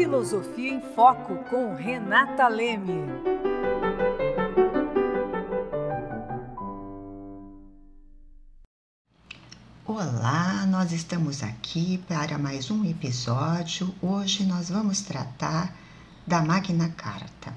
Filosofia 0.00 0.72
em 0.72 0.80
Foco 0.94 1.36
com 1.50 1.74
Renata 1.74 2.48
Leme. 2.48 3.04
Olá, 9.84 10.64
nós 10.66 10.92
estamos 10.92 11.42
aqui 11.42 12.02
para 12.08 12.38
mais 12.38 12.70
um 12.70 12.82
episódio. 12.82 13.94
Hoje 14.00 14.46
nós 14.46 14.70
vamos 14.70 15.02
tratar 15.02 15.76
da 16.26 16.40
Magna 16.40 16.88
Carta. 16.96 17.52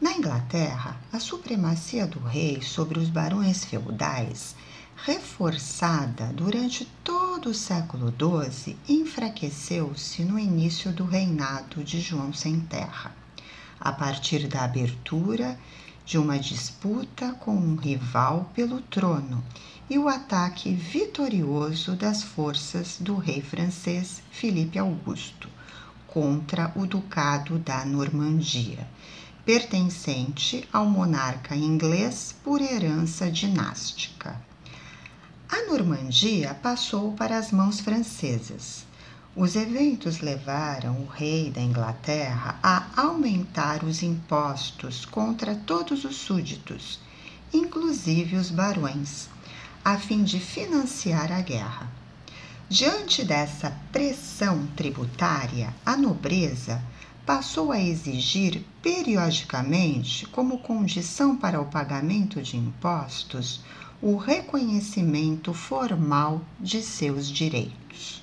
Na 0.00 0.12
Inglaterra, 0.12 0.96
a 1.12 1.18
supremacia 1.18 2.06
do 2.06 2.20
rei 2.20 2.62
sobre 2.62 3.00
os 3.00 3.08
barões 3.08 3.64
feudais, 3.64 4.54
reforçada 4.96 6.26
durante 6.32 6.84
todo 7.02 7.50
o 7.50 7.54
século 7.54 8.12
XII, 8.12 8.76
enfraqueceu-se 8.88 10.22
no 10.24 10.38
início 10.38 10.92
do 10.92 11.04
reinado 11.04 11.82
de 11.82 12.00
João 12.00 12.32
Sem 12.32 12.60
Terra, 12.60 13.14
a 13.80 13.92
partir 13.92 14.46
da 14.46 14.64
abertura 14.64 15.58
de 16.06 16.18
uma 16.18 16.38
disputa 16.38 17.32
com 17.32 17.56
um 17.56 17.76
rival 17.76 18.50
pelo 18.54 18.80
trono 18.82 19.42
e 19.88 19.98
o 19.98 20.08
ataque 20.08 20.72
vitorioso 20.72 21.96
das 21.96 22.22
forças 22.22 22.98
do 23.00 23.16
rei 23.16 23.40
francês 23.42 24.22
Filipe 24.30 24.78
Augusto 24.78 25.48
contra 26.06 26.72
o 26.76 26.86
Ducado 26.86 27.58
da 27.58 27.84
Normandia 27.84 28.88
pertencente 29.44 30.66
ao 30.72 30.86
monarca 30.86 31.54
inglês 31.54 32.34
por 32.42 32.62
herança 32.62 33.30
dinástica. 33.30 34.40
A 35.56 35.66
Normandia 35.66 36.52
passou 36.52 37.12
para 37.12 37.38
as 37.38 37.52
mãos 37.52 37.78
francesas. 37.78 38.84
Os 39.36 39.54
eventos 39.54 40.18
levaram 40.18 40.98
o 41.02 41.06
rei 41.06 41.48
da 41.48 41.60
Inglaterra 41.60 42.58
a 42.60 42.88
aumentar 42.96 43.84
os 43.84 44.02
impostos 44.02 45.04
contra 45.04 45.54
todos 45.54 46.04
os 46.04 46.16
súditos, 46.16 46.98
inclusive 47.52 48.34
os 48.34 48.50
barões, 48.50 49.28
a 49.84 49.96
fim 49.96 50.24
de 50.24 50.40
financiar 50.40 51.30
a 51.30 51.40
guerra. 51.40 51.88
Diante 52.68 53.24
dessa 53.24 53.70
pressão 53.92 54.66
tributária, 54.74 55.72
a 55.86 55.96
nobreza 55.96 56.82
passou 57.24 57.70
a 57.70 57.80
exigir 57.80 58.64
periodicamente, 58.82 60.26
como 60.26 60.58
condição 60.58 61.36
para 61.36 61.60
o 61.60 61.66
pagamento 61.66 62.42
de 62.42 62.56
impostos, 62.56 63.60
o 64.06 64.18
reconhecimento 64.18 65.54
formal 65.54 66.42
de 66.60 66.82
seus 66.82 67.26
direitos. 67.26 68.22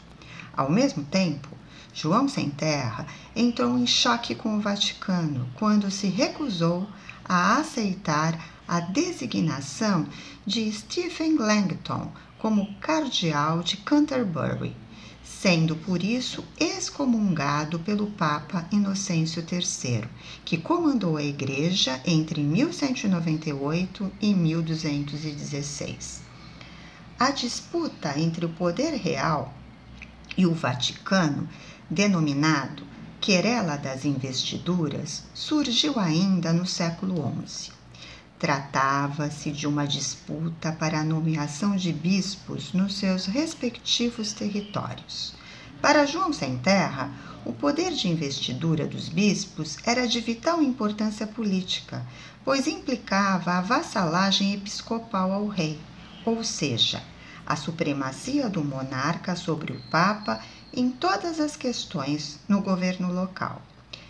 Ao 0.55 0.69
mesmo 0.69 1.03
tempo, 1.03 1.49
João 1.91 2.29
Sem 2.29 2.51
Terra 2.51 3.07
entrou 3.35 3.75
em 3.75 3.87
choque 3.87 4.35
com 4.35 4.57
o 4.57 4.59
Vaticano 4.59 5.49
quando 5.55 5.89
se 5.89 6.05
recusou 6.05 6.87
a 7.25 7.57
aceitar 7.57 8.39
a 8.67 8.79
designação 8.79 10.05
de 10.45 10.71
Stephen 10.71 11.37
Langton 11.37 12.11
como 12.37 12.75
cardeal 12.75 13.63
de 13.63 13.77
Canterbury 13.77 14.75
sendo 15.23 15.75
por 15.75 16.03
isso 16.03 16.44
excomungado 16.59 17.80
pelo 17.80 18.08
Papa 18.08 18.67
Inocêncio 18.72 19.44
III, 19.50 20.03
que 20.44 20.58
comandou 20.58 21.17
a 21.17 21.23
Igreja 21.23 22.00
entre 22.05 22.41
1198 22.41 24.11
e 24.22 24.33
1216. 24.33 26.22
A 27.19 27.31
disputa 27.31 28.19
entre 28.19 28.45
o 28.45 28.49
poder 28.49 28.95
real 28.95 29.53
e 30.38 30.45
o 30.45 30.53
Vaticano, 30.53 31.47
denominado 31.89 32.83
Querela 33.19 33.77
das 33.77 34.05
Investiduras, 34.05 35.23
surgiu 35.33 35.99
ainda 35.99 36.52
no 36.52 36.66
século 36.66 37.16
XI. 37.45 37.80
Tratava-se 38.42 39.52
de 39.52 39.67
uma 39.67 39.86
disputa 39.86 40.71
para 40.71 41.02
a 41.02 41.04
nomeação 41.04 41.76
de 41.76 41.93
bispos 41.93 42.73
nos 42.73 42.95
seus 42.95 43.27
respectivos 43.27 44.33
territórios. 44.33 45.36
Para 45.80 46.08
João 46.08 46.33
Sem 46.33 46.58
Terra, 46.58 47.11
o 47.45 47.54
poder 47.54 47.92
de 47.92 48.08
investidura 48.08 48.88
dos 48.88 49.10
bispos 49.10 49.77
era 49.86 50.08
de 50.08 50.20
vital 50.20 50.60
importância 50.60 51.27
política, 51.27 52.04
pois 52.43 52.65
implicava 52.65 53.52
a 53.52 53.61
vassalagem 53.61 54.55
episcopal 54.55 55.32
ao 55.32 55.48
rei, 55.48 55.80
ou 56.26 56.44
seja, 56.44 57.04
a 57.45 57.55
supremacia 57.55 58.49
do 58.49 58.64
monarca 58.64 59.36
sobre 59.36 59.71
o 59.71 59.82
papa 59.92 60.42
em 60.73 60.89
todas 60.89 61.39
as 61.39 61.55
questões 61.55 62.39
no 62.48 62.60
governo 62.60 63.14
local. 63.14 63.61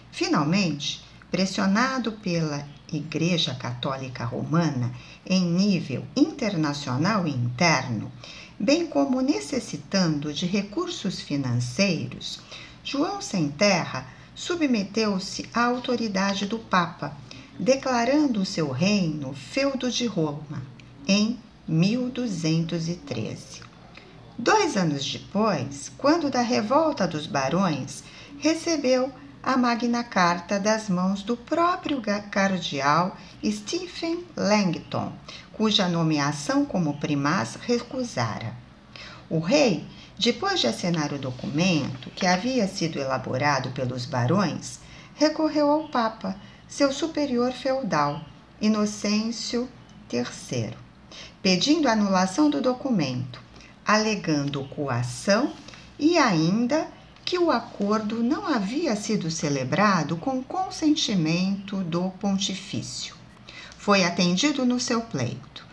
Finalmente, 0.10 1.04
pressionado 1.30 2.14
pela 2.14 2.66
Igreja 2.92 3.56
Católica 3.56 4.26
Romana 4.26 4.92
em 5.26 5.46
nível 5.46 6.06
internacional 6.16 7.26
e 7.26 7.32
interno, 7.32 8.12
bem 8.60 8.86
como 8.86 9.22
necessitando 9.22 10.34
de 10.34 10.46
recursos 10.46 11.22
financeiros, 11.22 12.40
João 12.84 13.22
Sem 13.22 13.50
Terra 13.50 14.06
submeteu-se 14.36 15.48
à 15.54 15.66
autoridade 15.66 16.46
do 16.46 16.60
Papa, 16.60 17.16
declarando 17.60 18.44
seu 18.46 18.72
reino 18.72 19.34
feudo 19.34 19.92
de 19.92 20.06
Roma 20.06 20.62
em 21.08 21.38
1213. 21.68 23.62
Dois 24.38 24.76
anos 24.76 25.06
depois, 25.06 25.92
quando 25.98 26.30
da 26.30 26.42
revolta 26.42 27.08
dos 27.08 27.28
barões, 27.28 28.04
recebeu 28.40 29.12
a 29.44 29.58
Magna 29.58 30.04
Carta 30.04 30.60
das 30.60 30.88
mãos 30.88 31.24
do 31.24 31.36
próprio 31.36 32.00
cardeal 32.30 33.18
Stephen 33.44 34.24
Langton, 34.38 35.12
cuja 35.54 35.88
nomeação 35.88 36.64
como 36.64 37.00
primaz 37.00 37.58
recusara. 37.60 38.54
O 39.28 39.40
rei, 39.40 39.86
depois 40.18 40.60
de 40.60 40.68
assinar 40.68 41.12
o 41.12 41.18
documento, 41.18 42.12
que 42.12 42.28
havia 42.28 42.68
sido 42.68 43.00
elaborado 43.00 43.72
pelos 43.72 44.06
barões, 44.06 44.80
recorreu 45.16 45.72
ao 45.72 45.88
Papa, 45.88 46.36
seu 46.68 46.92
superior 46.92 47.52
feudal, 47.52 48.22
Inocêncio 48.62 49.68
III, 50.14 50.78
pedindo 51.42 51.88
anulação 51.88 52.48
do 52.48 52.62
documento, 52.62 53.42
alegando 53.86 54.64
coação 54.66 55.52
e 55.98 56.18
ainda 56.18 56.88
que 57.32 57.40
o 57.40 57.50
acordo 57.50 58.22
não 58.22 58.46
havia 58.46 58.94
sido 58.94 59.32
celebrado 59.32 60.18
com 60.18 60.44
consentimento 60.44 61.78
do 61.78 62.10
pontifício. 62.20 63.16
Foi 63.78 64.04
atendido 64.04 64.66
no 64.66 64.82
seu 64.82 65.00
pleito, 65.00 65.66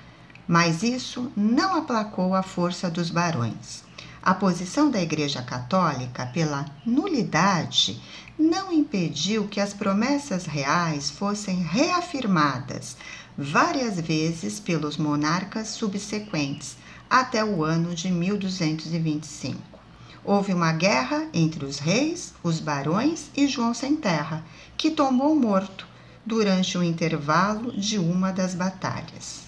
mas 0.47 0.85
isso 0.85 1.33
não 1.37 1.75
aplacou 1.75 2.33
a 2.37 2.45
força 2.45 2.89
dos 2.89 3.11
barões. 3.11 3.83
A 4.23 4.33
posição 4.35 4.89
da 4.89 5.03
Igreja 5.03 5.43
Católica 5.43 6.27
pela 6.27 6.65
nulidade 6.87 8.01
não 8.39 8.73
impediu 8.73 9.49
que 9.49 9.61
as 9.61 9.75
promessas 9.75 10.47
reais 10.47 11.11
fossem 11.11 11.61
reafirmadas 11.61 12.97
várias 13.37 14.01
vezes 14.01 14.61
pelos 14.61 14.97
monarcas 14.97 15.67
subsequentes 15.67 16.77
até 17.11 17.45
o 17.45 17.65
ano 17.65 17.97
de 17.97 18.13
1225. 18.13 19.78
Houve 20.31 20.53
uma 20.53 20.75
guerra 20.75 21.27
entre 21.33 21.65
os 21.65 21.79
reis, 21.79 22.35
os 22.43 22.61
barões 22.61 23.31
e 23.35 23.49
João 23.49 23.73
Sem 23.73 23.97
Terra, 23.97 24.45
que 24.77 24.91
tomou 24.91 25.35
morto 25.35 25.87
durante 26.23 26.77
o 26.77 26.83
intervalo 26.83 27.73
de 27.73 27.99
uma 27.99 28.31
das 28.31 28.55
batalhas. 28.55 29.45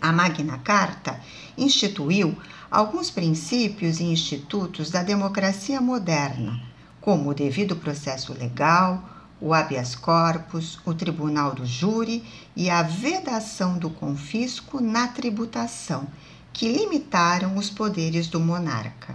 A 0.00 0.10
Magna 0.10 0.58
Carta 0.58 1.20
instituiu 1.56 2.36
alguns 2.68 3.08
princípios 3.08 4.00
e 4.00 4.02
institutos 4.02 4.90
da 4.90 5.04
democracia 5.04 5.80
moderna, 5.80 6.60
como 7.00 7.30
o 7.30 7.34
devido 7.34 7.76
processo 7.76 8.32
legal, 8.32 9.08
o 9.40 9.54
habeas 9.54 9.94
corpus, 9.94 10.80
o 10.84 10.92
tribunal 10.92 11.54
do 11.54 11.64
júri 11.64 12.24
e 12.56 12.68
a 12.68 12.82
vedação 12.82 13.78
do 13.78 13.90
confisco 13.90 14.80
na 14.80 15.06
tributação, 15.06 16.08
que 16.52 16.66
limitaram 16.66 17.56
os 17.56 17.70
poderes 17.70 18.26
do 18.26 18.40
monarca. 18.40 19.14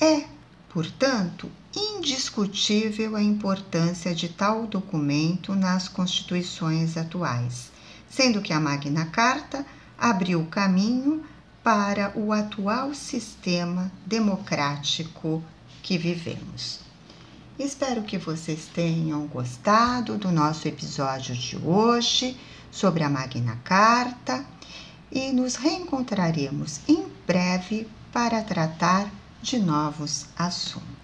É, 0.00 0.24
portanto, 0.70 1.50
indiscutível 1.76 3.14
a 3.14 3.22
importância 3.22 4.14
de 4.14 4.30
tal 4.30 4.66
documento 4.66 5.54
nas 5.54 5.88
constituições 5.88 6.96
atuais, 6.96 7.70
sendo 8.08 8.40
que 8.40 8.52
a 8.52 8.58
Magna 8.58 9.06
Carta 9.06 9.64
abriu 9.98 10.46
caminho 10.46 11.22
para 11.62 12.12
o 12.16 12.32
atual 12.32 12.94
sistema 12.94 13.92
democrático 14.06 15.44
que 15.82 15.98
vivemos. 15.98 16.80
Espero 17.58 18.02
que 18.02 18.16
vocês 18.16 18.70
tenham 18.74 19.26
gostado 19.26 20.16
do 20.16 20.32
nosso 20.32 20.66
episódio 20.66 21.36
de 21.36 21.58
hoje 21.58 22.34
sobre 22.70 23.02
a 23.02 23.10
Magna 23.10 23.60
Carta 23.62 24.46
e 25.12 25.30
nos 25.30 25.56
reencontraremos 25.56 26.80
em 26.88 27.04
breve 27.26 27.86
para 28.10 28.42
tratar 28.42 29.19
de 29.42 29.58
novos 29.58 30.26
assuntos. 30.36 30.99